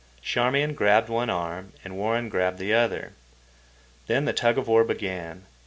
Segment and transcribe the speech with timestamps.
[0.23, 3.13] Charmian grabbed one arm and Warren grabbed the other.
[4.07, 5.45] Then the tug of war began.